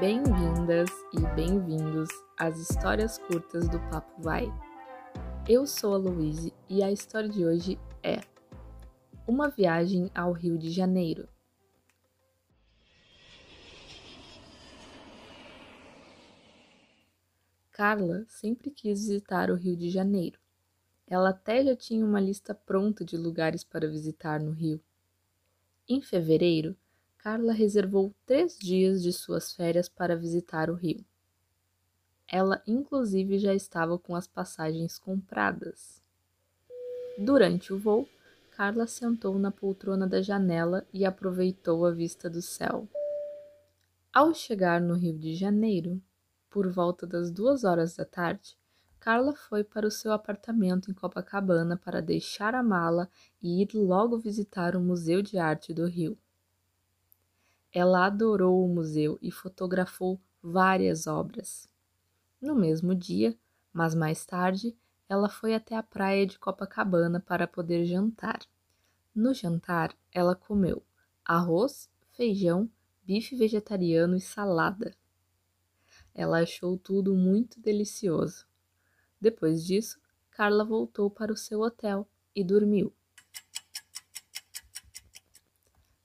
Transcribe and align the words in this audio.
Bem-vindas 0.00 0.88
e 1.12 1.34
bem-vindos 1.34 2.08
às 2.38 2.56
histórias 2.56 3.18
curtas 3.18 3.68
do 3.68 3.80
Papo 3.90 4.22
Vai. 4.22 4.46
Eu 5.48 5.66
sou 5.66 5.92
a 5.92 5.96
Louise 5.96 6.54
e 6.68 6.84
a 6.84 6.92
história 6.92 7.28
de 7.28 7.44
hoje 7.44 7.76
é 8.00 8.20
Uma 9.26 9.48
viagem 9.48 10.08
ao 10.14 10.30
Rio 10.30 10.56
de 10.56 10.70
Janeiro. 10.70 11.28
Carla 17.72 18.24
sempre 18.28 18.70
quis 18.70 19.00
visitar 19.00 19.50
o 19.50 19.56
Rio 19.56 19.76
de 19.76 19.90
Janeiro. 19.90 20.38
Ela 21.08 21.30
até 21.30 21.64
já 21.64 21.74
tinha 21.74 22.06
uma 22.06 22.20
lista 22.20 22.54
pronta 22.54 23.04
de 23.04 23.16
lugares 23.16 23.64
para 23.64 23.90
visitar 23.90 24.38
no 24.38 24.52
Rio. 24.52 24.80
Em 25.88 26.00
fevereiro, 26.00 26.76
Carla 27.30 27.52
reservou 27.52 28.14
três 28.24 28.58
dias 28.58 29.02
de 29.02 29.12
suas 29.12 29.52
férias 29.52 29.86
para 29.86 30.16
visitar 30.16 30.70
o 30.70 30.74
Rio. 30.74 31.04
Ela, 32.26 32.62
inclusive, 32.66 33.38
já 33.38 33.52
estava 33.52 33.98
com 33.98 34.16
as 34.16 34.26
passagens 34.26 34.98
compradas. 34.98 36.02
Durante 37.18 37.70
o 37.70 37.78
voo, 37.78 38.08
Carla 38.52 38.86
sentou 38.86 39.38
na 39.38 39.50
poltrona 39.50 40.06
da 40.06 40.22
janela 40.22 40.86
e 40.90 41.04
aproveitou 41.04 41.84
a 41.84 41.90
vista 41.90 42.30
do 42.30 42.40
céu. 42.40 42.88
Ao 44.10 44.32
chegar 44.32 44.80
no 44.80 44.94
Rio 44.94 45.18
de 45.18 45.34
Janeiro, 45.34 46.00
por 46.48 46.66
volta 46.70 47.06
das 47.06 47.30
duas 47.30 47.62
horas 47.62 47.94
da 47.94 48.06
tarde, 48.06 48.56
Carla 48.98 49.34
foi 49.34 49.62
para 49.62 49.86
o 49.86 49.90
seu 49.90 50.12
apartamento 50.12 50.90
em 50.90 50.94
Copacabana 50.94 51.76
para 51.76 52.00
deixar 52.00 52.54
a 52.54 52.62
mala 52.62 53.06
e 53.42 53.60
ir 53.60 53.74
logo 53.74 54.16
visitar 54.16 54.74
o 54.74 54.80
Museu 54.80 55.20
de 55.20 55.36
Arte 55.36 55.74
do 55.74 55.84
Rio. 55.84 56.16
Ela 57.78 58.06
adorou 58.06 58.64
o 58.64 58.66
museu 58.66 59.20
e 59.22 59.30
fotografou 59.30 60.20
várias 60.42 61.06
obras. 61.06 61.68
No 62.42 62.56
mesmo 62.56 62.92
dia, 62.92 63.38
mas 63.72 63.94
mais 63.94 64.26
tarde, 64.26 64.76
ela 65.08 65.28
foi 65.28 65.54
até 65.54 65.76
a 65.76 65.82
praia 65.84 66.26
de 66.26 66.40
Copacabana 66.40 67.20
para 67.20 67.46
poder 67.46 67.84
jantar. 67.84 68.40
No 69.14 69.32
jantar, 69.32 69.94
ela 70.10 70.34
comeu 70.34 70.82
arroz, 71.24 71.88
feijão, 72.10 72.68
bife 73.04 73.36
vegetariano 73.36 74.16
e 74.16 74.20
salada. 74.20 74.92
Ela 76.12 76.40
achou 76.40 76.76
tudo 76.76 77.14
muito 77.14 77.60
delicioso. 77.60 78.44
Depois 79.20 79.64
disso, 79.64 80.00
Carla 80.32 80.64
voltou 80.64 81.08
para 81.08 81.32
o 81.32 81.36
seu 81.36 81.60
hotel 81.60 82.08
e 82.34 82.42
dormiu. 82.42 82.92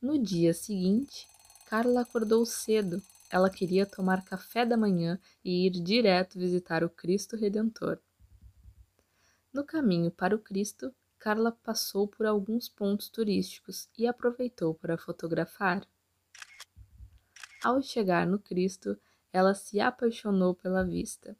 No 0.00 0.18
dia 0.18 0.54
seguinte, 0.54 1.28
Carla 1.68 2.00
acordou 2.00 2.44
cedo. 2.46 3.02
Ela 3.30 3.50
queria 3.50 3.84
tomar 3.84 4.24
café 4.24 4.64
da 4.64 4.76
manhã 4.76 5.20
e 5.44 5.66
ir 5.66 5.70
direto 5.70 6.38
visitar 6.38 6.82
o 6.82 6.88
Cristo 6.88 7.36
Redentor. 7.36 7.98
No 9.52 9.64
caminho 9.64 10.10
para 10.10 10.34
o 10.34 10.38
Cristo, 10.38 10.94
Carla 11.18 11.52
passou 11.52 12.08
por 12.08 12.24
alguns 12.24 12.68
pontos 12.68 13.08
turísticos 13.08 13.88
e 13.98 14.06
aproveitou 14.06 14.74
para 14.74 14.96
fotografar. 14.96 15.86
Ao 17.62 17.82
chegar 17.82 18.26
no 18.26 18.38
Cristo, 18.38 18.98
ela 19.32 19.54
se 19.54 19.80
apaixonou 19.80 20.54
pela 20.54 20.84
vista 20.84 21.36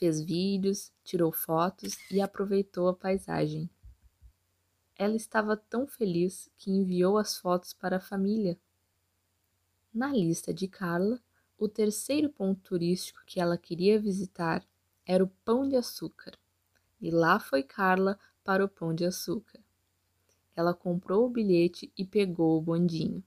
fez 0.00 0.18
vídeos, 0.22 0.90
tirou 1.04 1.30
fotos 1.30 1.94
e 2.10 2.22
aproveitou 2.22 2.88
a 2.88 2.94
paisagem. 2.94 3.68
Ela 4.96 5.14
estava 5.14 5.58
tão 5.58 5.86
feliz 5.86 6.50
que 6.56 6.70
enviou 6.70 7.18
as 7.18 7.36
fotos 7.36 7.74
para 7.74 7.98
a 7.98 8.00
família. 8.00 8.58
Na 9.92 10.12
lista 10.12 10.54
de 10.54 10.68
Carla, 10.68 11.20
o 11.58 11.68
terceiro 11.68 12.30
ponto 12.30 12.60
turístico 12.60 13.20
que 13.26 13.40
ela 13.40 13.58
queria 13.58 14.00
visitar 14.00 14.64
era 15.04 15.24
o 15.24 15.28
Pão 15.44 15.68
de 15.68 15.74
Açúcar, 15.74 16.38
e 17.00 17.10
lá 17.10 17.40
foi 17.40 17.64
Carla 17.64 18.16
para 18.44 18.64
o 18.64 18.68
Pão 18.68 18.94
de 18.94 19.04
Açúcar. 19.04 19.58
Ela 20.54 20.72
comprou 20.72 21.26
o 21.26 21.28
bilhete 21.28 21.92
e 21.98 22.04
pegou 22.04 22.56
o 22.56 22.62
bondinho. 22.62 23.20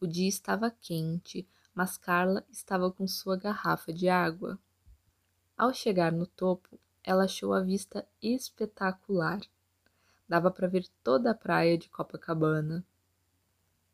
O 0.00 0.08
dia 0.08 0.28
estava 0.28 0.72
quente, 0.72 1.46
mas 1.72 1.96
Carla 1.96 2.44
estava 2.50 2.90
com 2.90 3.06
sua 3.06 3.36
garrafa 3.36 3.92
de 3.92 4.08
água. 4.08 4.58
Ao 5.56 5.72
chegar 5.72 6.10
no 6.10 6.26
topo, 6.26 6.80
ela 7.04 7.24
achou 7.24 7.54
a 7.54 7.60
vista 7.60 8.04
espetacular. 8.20 9.40
Dava 10.28 10.50
para 10.50 10.66
ver 10.66 10.88
toda 11.04 11.30
a 11.30 11.34
praia 11.34 11.78
de 11.78 11.88
Copacabana. 11.88 12.84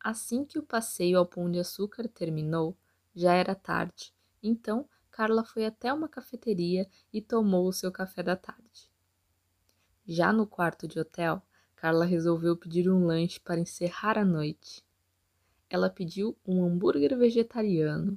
Assim 0.09 0.45
que 0.45 0.57
o 0.57 0.63
passeio 0.63 1.19
ao 1.19 1.27
Pão 1.27 1.51
de 1.51 1.59
Açúcar 1.59 2.07
terminou, 2.07 2.79
já 3.13 3.33
era 3.33 3.57
tarde, 3.57 4.15
então 4.41 4.89
Carla 5.11 5.43
foi 5.43 5.67
até 5.67 5.93
uma 5.93 6.09
cafeteria 6.09 6.89
e 7.13 7.21
tomou 7.21 7.67
o 7.67 7.73
seu 7.73 7.91
café 7.91 8.23
da 8.23 8.37
tarde. 8.37 8.89
Já 10.07 10.33
no 10.33 10.47
quarto 10.47 10.87
de 10.87 11.01
hotel, 11.01 11.43
Carla 11.75 12.05
resolveu 12.05 12.57
pedir 12.57 12.89
um 12.89 13.05
lanche 13.05 13.41
para 13.41 13.59
encerrar 13.59 14.17
a 14.17 14.25
noite. 14.25 14.87
Ela 15.69 15.91
pediu 15.91 16.39
um 16.47 16.65
hambúrguer 16.65 17.19
vegetariano, 17.19 18.17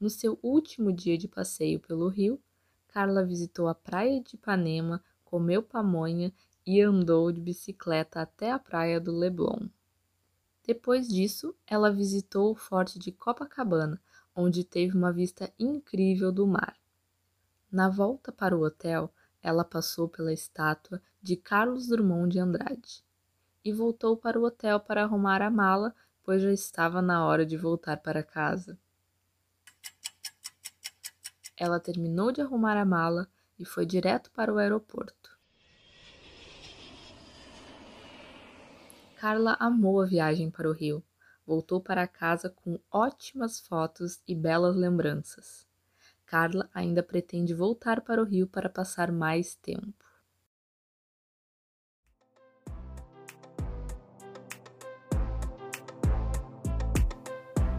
No 0.00 0.10
seu 0.10 0.40
último 0.42 0.92
dia 0.92 1.16
de 1.16 1.28
passeio 1.28 1.78
pelo 1.78 2.08
rio, 2.08 2.42
Carla 2.88 3.24
visitou 3.24 3.68
a 3.68 3.76
praia 3.76 4.20
de 4.20 4.34
Ipanema, 4.34 5.04
comeu 5.24 5.62
pamonha 5.62 6.32
e 6.66 6.82
andou 6.82 7.30
de 7.30 7.40
bicicleta 7.40 8.20
até 8.20 8.50
a 8.50 8.58
praia 8.58 9.00
do 9.00 9.16
Leblon. 9.16 9.68
Depois 10.66 11.06
disso, 11.06 11.54
ela 11.64 11.92
visitou 11.92 12.50
o 12.50 12.56
forte 12.56 12.98
de 12.98 13.12
Copacabana, 13.12 14.02
onde 14.34 14.64
teve 14.64 14.96
uma 14.96 15.12
vista 15.12 15.52
incrível 15.58 16.32
do 16.32 16.44
mar. 16.44 16.76
Na 17.70 17.88
volta 17.88 18.32
para 18.32 18.56
o 18.56 18.64
hotel, 18.64 19.12
ela 19.40 19.64
passou 19.64 20.08
pela 20.08 20.32
estátua 20.32 21.00
de 21.22 21.36
Carlos 21.36 21.86
Drummond 21.86 22.32
de 22.32 22.40
Andrade 22.40 23.04
e 23.64 23.72
voltou 23.72 24.16
para 24.16 24.38
o 24.38 24.44
hotel 24.44 24.80
para 24.80 25.04
arrumar 25.04 25.40
a 25.40 25.50
mala, 25.50 25.94
pois 26.24 26.42
já 26.42 26.52
estava 26.52 27.00
na 27.00 27.24
hora 27.24 27.46
de 27.46 27.56
voltar 27.56 27.98
para 27.98 28.24
casa. 28.24 28.76
Ela 31.56 31.78
terminou 31.78 32.32
de 32.32 32.40
arrumar 32.40 32.76
a 32.76 32.84
mala 32.84 33.28
e 33.56 33.64
foi 33.64 33.86
direto 33.86 34.30
para 34.32 34.52
o 34.52 34.58
aeroporto. 34.58 35.35
Carla 39.16 39.56
amou 39.58 40.00
a 40.02 40.04
viagem 40.04 40.50
para 40.50 40.68
o 40.68 40.72
Rio. 40.72 41.02
Voltou 41.46 41.80
para 41.80 42.06
casa 42.06 42.50
com 42.50 42.78
ótimas 42.90 43.58
fotos 43.58 44.20
e 44.28 44.34
belas 44.34 44.76
lembranças. 44.76 45.66
Carla 46.26 46.68
ainda 46.74 47.02
pretende 47.02 47.54
voltar 47.54 48.02
para 48.02 48.20
o 48.20 48.26
Rio 48.26 48.46
para 48.46 48.68
passar 48.68 49.10
mais 49.10 49.54
tempo. 49.54 50.04